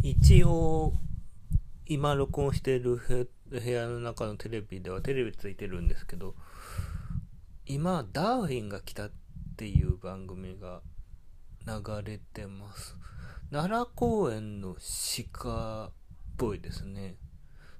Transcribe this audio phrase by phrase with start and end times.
[0.00, 0.92] 一応、
[1.86, 2.96] 今録音している
[3.50, 6.36] 部屋の中のテレビではテレビついてるんですけど、
[7.66, 9.10] 今、ダーウィンが来たっ
[9.56, 10.82] ていう番組が
[11.66, 12.96] 流れてます。
[13.50, 14.76] 奈良公園の
[15.32, 15.92] 鹿っ
[16.36, 17.16] ぽいですね。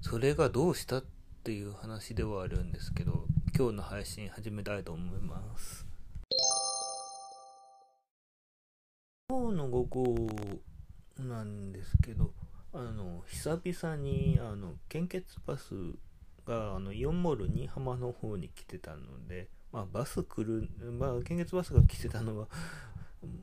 [0.01, 1.05] それがどうしたっ
[1.43, 3.27] ていう話ではあるんですけど、
[3.57, 5.87] 今日の配信始めたいと思います。
[9.29, 10.29] 今日の午後
[11.27, 12.33] なんですけど、
[12.73, 15.73] あの、久々に、あの、献血バス
[16.45, 22.47] が、あの、イオンモール新居浜の方に来てたので、まあ、バス来る、まあ、献血バスが来てたのは、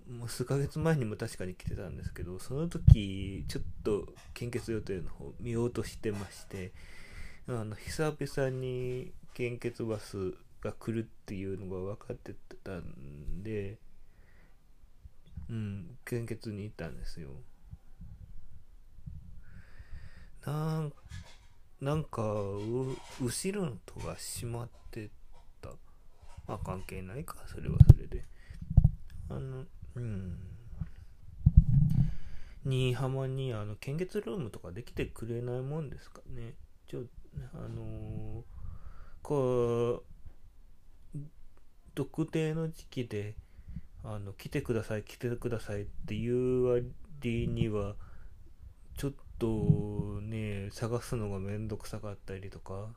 [0.09, 6.73] もう数ヶ月前にも確かに来てたんですけど、その時、ちょっと献血予定の方見ようとしてまして、
[7.49, 12.35] あの、久々に献血バスが来るっていうのが分かって
[12.65, 13.79] たんで、
[15.49, 17.29] うん、献血に行ったんですよ。
[20.47, 20.93] なん
[21.81, 25.11] なんか後ろの戸が閉まって
[25.61, 25.71] た。
[26.47, 28.25] まあ関係ないかそれはそれで。
[29.29, 29.65] あの
[29.97, 30.39] うん。
[32.65, 36.55] 新居浜にあの献血ルームとかできてくれないもんですかね。
[36.87, 37.03] ちょ
[37.55, 38.43] あのー、
[39.23, 40.03] こ
[41.15, 41.19] う
[41.95, 43.35] 特定の時期で
[44.05, 47.95] あの来てください来てくださいっていう割には
[48.97, 52.89] ちょっととね探すのがめんどくさかったりとか。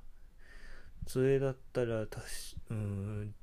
[1.07, 3.33] それだったらたしうん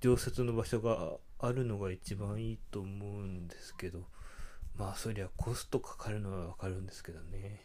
[0.00, 4.06] 常設の場所があるのが一番いいと思うんですけど。
[4.78, 7.60] まあそりゃコストかかるのはわかるんですけどね。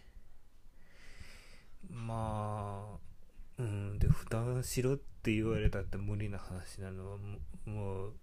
[1.89, 7.17] まあうんで負担しろって言われたって無理な話なのは
[7.65, 8.13] もう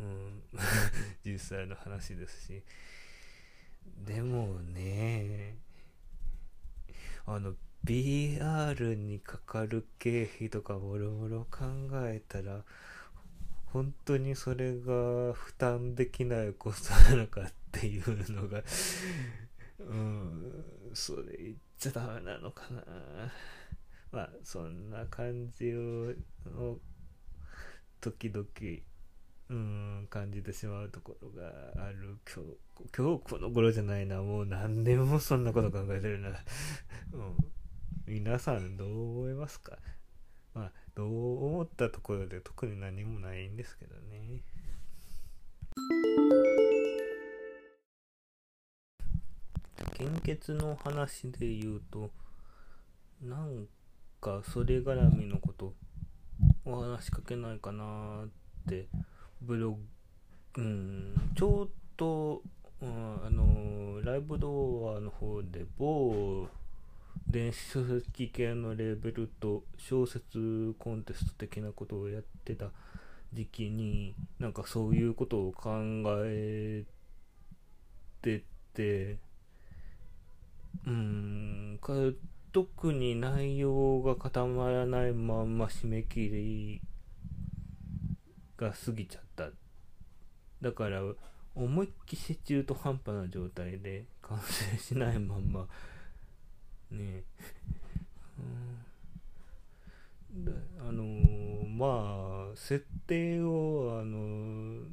[0.00, 0.42] うん
[1.24, 2.64] 実際の話ですし。
[4.04, 5.56] でもね、
[7.26, 11.64] あの、BR にかかる経費とかもろもろ考
[12.06, 12.64] えたら、
[13.66, 18.62] 本当にそれが負担できないコストなのかっていうのが
[19.88, 20.64] うん、
[20.94, 22.82] それ言っちゃダメなのかな。
[24.12, 26.14] まあ、そんな感じを、
[28.00, 28.46] 時々
[29.52, 31.46] うん感じてしまうところが
[31.76, 34.22] ある今日今日この頃じゃないな。
[34.22, 36.30] もう何年もそんなこと考えてるな、
[37.12, 37.36] うん、
[38.06, 39.78] 皆さんどう思いますか？
[40.54, 44.42] まあどう思ったところで特に何もないんですけどね。
[49.92, 52.10] 献血の話で言うと
[53.20, 53.68] なん
[54.18, 55.74] かそれ絡みのこと
[56.64, 58.28] お話しかけないかなっ
[58.66, 58.88] て
[59.46, 59.78] ブロ
[60.54, 62.42] グ、うん、ちょうど、
[62.80, 66.48] うん、あの、ライブドアの方で某
[67.28, 72.66] 電子書籍系のレーベルと小説コンテスト的なことをやってた
[73.32, 75.70] 時期になんかそういうことを考
[76.24, 76.84] え
[78.20, 78.42] て
[78.74, 79.16] て
[80.86, 81.78] うん
[82.52, 86.80] 特に内容が固まらないまんま締め切り
[88.62, 89.50] が過ぎちゃった。
[90.60, 91.02] だから
[91.54, 95.66] 思いっきり中途半端な状態で完成しないまんま。
[96.90, 97.24] ね。
[100.34, 104.84] うん、あのー、まあ設定をあのー、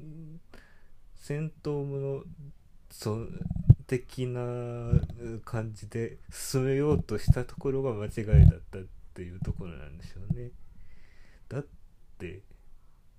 [1.15, 2.23] 戦闘の
[2.89, 3.25] そ
[3.87, 4.41] 的な
[5.45, 8.81] 感じで進めようとしたところが間違いだったっ
[9.13, 10.51] ていうところなんでしょうね。
[11.47, 11.65] だっ
[12.17, 12.41] て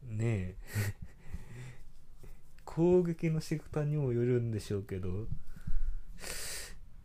[0.02, 0.56] ねえ。
[2.64, 5.26] 攻撃の仕方にもよるんでしょうけど。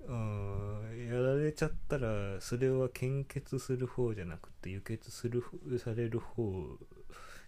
[0.07, 5.43] うんやられちゃったらそれは献血する方じゃなくて輸血する
[5.79, 6.77] される方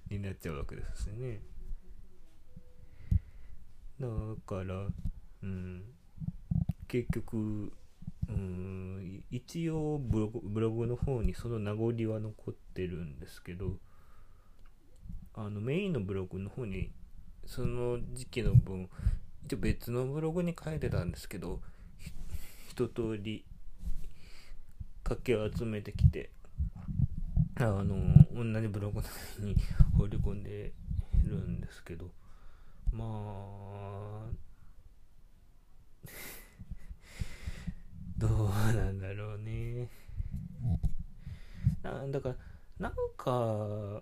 [0.10, 1.42] になっちゃうわけですね。
[4.00, 4.08] だ
[4.46, 4.88] から
[5.44, 5.84] うん。
[6.88, 7.72] 結局
[8.30, 13.78] うん一応ブログブログの方にその名残は残ってるんですけど。
[15.48, 16.92] あのメインのブログの方に
[17.46, 18.90] その時期の分
[19.46, 21.62] 一応別のブログに書いてたんですけど
[22.70, 23.46] 一通り
[25.08, 26.32] 書きを集めてきて
[27.56, 27.86] あの
[28.36, 29.02] 同じブログ
[29.40, 29.56] に
[29.98, 30.74] 放り込んで
[31.24, 32.12] るんですけど
[32.92, 34.26] まあ
[38.18, 39.90] どうなんだろうね。
[41.84, 42.36] なだから
[42.80, 44.02] なんか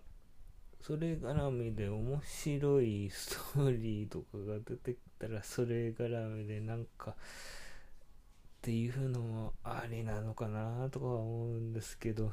[0.86, 7.16] それ絡みで面白いストーリーとかが出てきたらそれ絡みでなんかっ
[8.62, 12.32] ていうのもありなのかなとか思うんですけど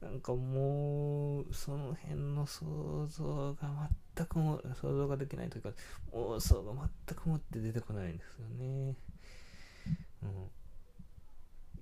[0.00, 5.68] なんかもうその辺の想像が全くも想像ができないというか
[6.14, 6.72] 妄想が
[7.06, 8.94] 全くもって出てこないんですよね。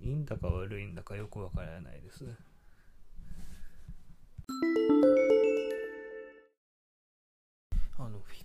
[0.00, 2.24] うん、いいんだか悪いんだかよくわからないです。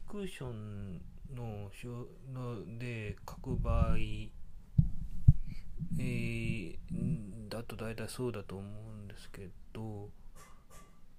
[0.10, 0.96] クション
[1.36, 3.98] のしょので書く場合、
[6.00, 6.78] えー、
[7.48, 10.10] だと大体そうだと思うんですけど、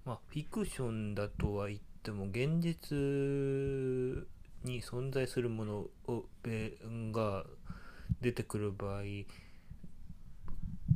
[0.05, 2.97] まあ、フィクションだとは言っても現実
[4.65, 6.25] に存在するものを
[7.13, 7.45] が
[8.21, 9.03] 出てくる場合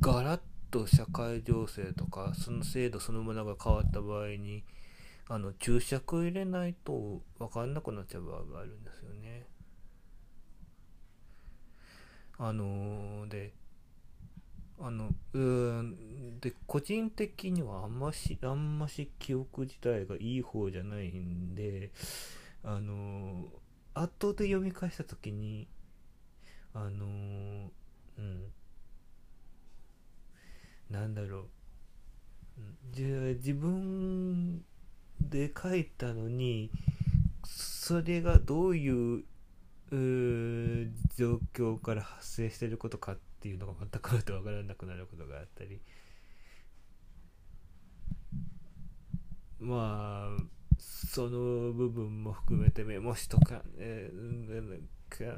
[0.01, 4.65] ガラッと社会情勢とかその制度そのものが変わった場合に
[5.27, 9.47] あの注釈入れないと分かんなくなっちゃう場合があるんですよね。
[12.37, 13.53] あのー、で
[14.79, 21.91] あのうんで個人的にはあんましあんまし記憶自体がいい方じゃないんで
[22.63, 23.45] あの
[23.93, 25.67] 後で読み返した時に
[26.73, 27.71] あの
[28.17, 28.51] うん
[30.89, 31.45] なんだろう
[32.91, 34.63] じゃ自分
[35.29, 36.71] で書いたのに
[37.43, 39.23] それがどういう
[41.15, 45.81] 状況から発生してることかっていうのが全く分からなくなることがあったり。
[49.59, 50.43] まあ
[50.77, 54.09] その部分も含めてメモしとか、ね、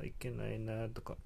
[0.03, 1.17] いけないなとか。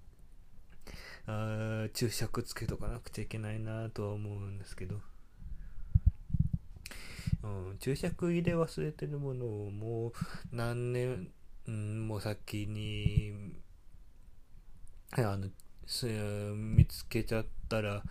[1.27, 4.99] あ注釈つけとかなくちゃいけないなとは思うんですけど、
[7.43, 10.11] うん、注釈入れ忘れてるものをもう
[10.51, 11.27] 何年、
[12.07, 13.33] も先に
[15.13, 15.47] あの
[16.55, 18.03] 見つけちゃったら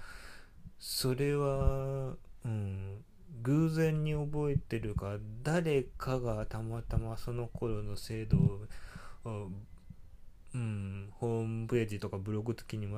[0.78, 3.04] それは、うん、
[3.42, 9.50] 偶然に覚えてるか誰かがたまたまその頃の制度を
[10.52, 12.88] うん、ホームページとかブログ的に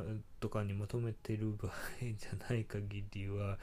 [0.40, 3.58] とかにまとめてる場合じゃない限りは、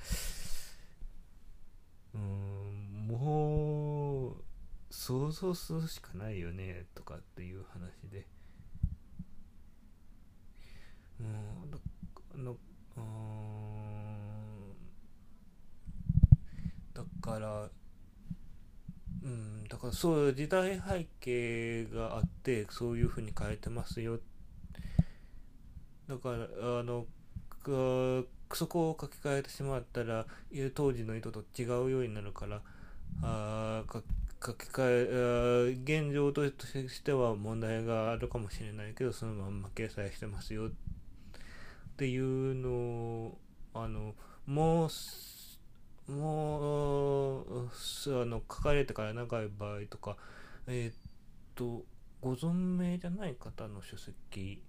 [2.14, 4.36] うん、もう
[4.90, 8.26] 想像するしかないよねとかっていう話で、
[11.20, 11.78] うん、だ
[16.94, 17.70] だから
[19.22, 24.20] うん、だからそういう時代背景があってそういうふうに変えてますよ。
[26.08, 27.06] だからあの
[28.56, 30.26] そこを書き換えてしまったら
[30.74, 32.62] 当時の意図と違うようになるから
[33.22, 40.72] あ書き換え現状としては問題があるかもしれないけどそのまんま掲載してますよっ
[41.98, 43.38] ていうのを
[43.74, 44.16] あの
[44.46, 50.16] もうもうあの書かれてから長い場合とか
[50.68, 50.96] えー、っ
[51.56, 51.84] と
[52.22, 54.62] ご存命じゃない方の書籍、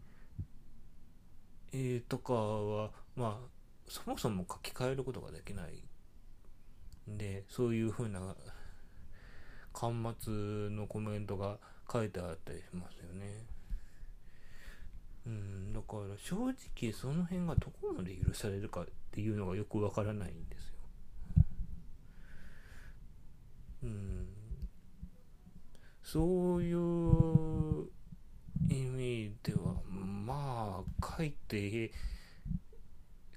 [1.72, 3.59] えー、とかはまあ
[3.90, 5.82] そもそも書き換えることができない
[7.10, 8.36] んでそういうふうな
[9.74, 10.32] 端末
[10.70, 11.58] のコメントが
[11.92, 13.46] 書いてあったりしますよね。
[15.26, 20.74] うん、だから正直その辺がどこまで許されるかっていうのがよくわからないんですよ。
[23.82, 24.28] うん、
[26.04, 27.88] そういう
[28.68, 31.90] 意味ではまあ書いて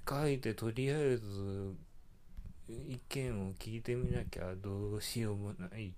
[0.08, 1.76] 書いてとりあえず
[2.70, 5.92] 意見を聞いてみなきゃどうしようもないっ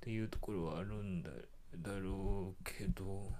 [0.00, 1.30] ていうところはあるんだ
[1.76, 3.32] だろうけど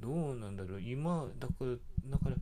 [0.00, 0.80] どうなんだろう？
[0.80, 1.66] 今だから
[2.08, 2.36] だから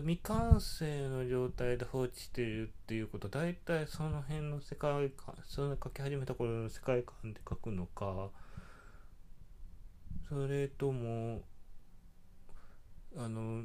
[0.00, 8.30] 未完成の状態で放置してるっていうこと大体その辺の世界観その書き始めた頃の世界観で書くのか
[10.28, 11.42] それとも
[13.16, 13.64] あの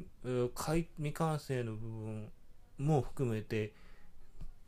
[0.97, 2.31] 未完成の部分
[2.77, 3.73] も含めて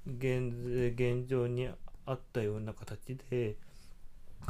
[0.07, 0.51] 現
[0.95, 1.69] 現状に
[2.05, 3.57] あったような形で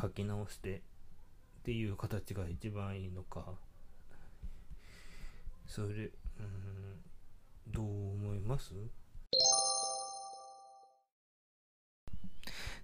[0.02, 0.82] 書き直してっ
[1.64, 3.46] ていう形が一番いいのか。
[5.68, 6.12] それうん
[7.68, 8.74] どう思います？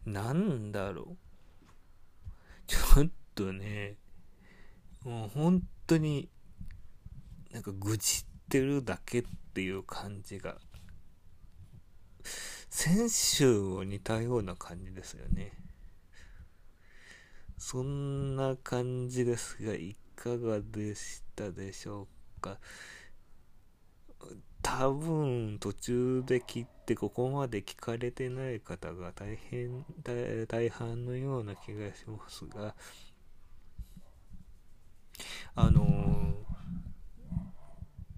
[0.05, 1.17] なんだろう。
[2.67, 3.95] ちょっとね
[5.03, 6.29] もう本当に
[7.57, 9.23] なんか愚痴ってるだけっ
[9.55, 10.57] ていう感じが
[12.69, 15.53] 先週を似たような感じですよね。
[17.57, 22.59] そんな感じですが、いかがでしたでしょうか？
[24.61, 29.83] 多分途中で切ってここまで聞かれてない方が大変
[30.47, 32.75] 大半のような気がしますが
[35.55, 36.06] あの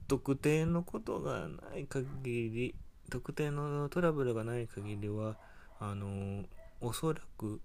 [0.10, 2.08] 特定のことがない限
[2.50, 2.76] り
[3.12, 5.38] 特定のトラブルがない限りは
[5.80, 6.46] あの
[6.82, 7.62] おそらく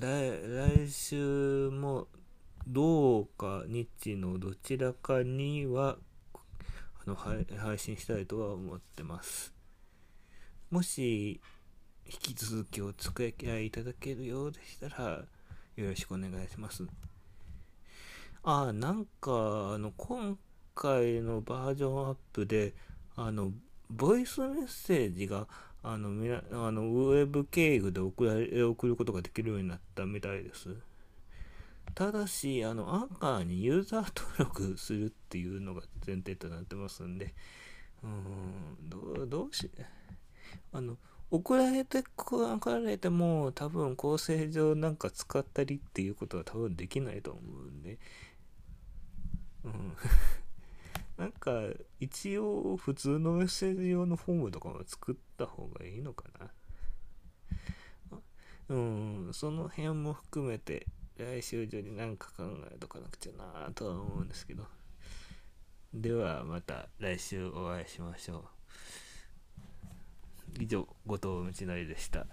[0.00, 2.08] 来週も
[2.66, 5.98] どうか日のどちらかには
[7.06, 9.54] あの配信したいとは思ってます。
[10.68, 11.40] もし
[12.06, 15.24] 引き続きお付き合いいただけるようでしたら
[15.76, 16.84] よろしくお願いします。
[18.44, 19.30] あ、なんか
[19.74, 20.38] あの今
[20.74, 22.74] 回のバージョンアップで
[23.16, 23.52] あの
[23.90, 25.46] ボイスメッセージが
[25.82, 30.76] あのみなあのウェブ経由で送られ送ることができるようになったみたいです。
[31.94, 37.34] ただし、あの、アンカーにユーザー登録するっていうのが前提となってますんで、
[38.02, 39.70] うん、どう、どうし、
[40.72, 40.96] あの、
[41.30, 47.98] 送られて、送られても多分構成上なんか使ったりっていうことは多分できないと思うんで、
[49.64, 49.96] うん。
[51.16, 51.62] なんか、
[52.00, 56.50] 一応、普通のメッセージ用のフォームとかも作った方がいいのかな。
[58.68, 64.66] うん、その辺も含めて、来週中に何か考えとかなくちゃなとは思うんですけど。
[65.92, 68.48] では、また来週お会いしましょ
[70.58, 70.62] う。
[70.62, 72.26] 以上、後藤道のりでした。